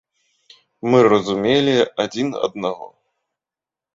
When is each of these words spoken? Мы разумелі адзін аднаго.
Мы 0.93 0.99
разумелі 1.13 1.75
адзін 2.05 2.27
аднаго. 2.47 2.87